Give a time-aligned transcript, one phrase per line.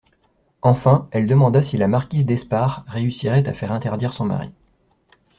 [0.63, 4.51] Enfin, elle demanda si la marquise d'Espard réussirait à faire interdire son mari.